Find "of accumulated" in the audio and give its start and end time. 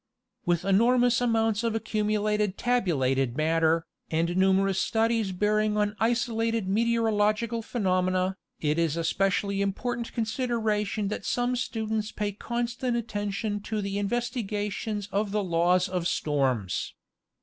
1.63-2.57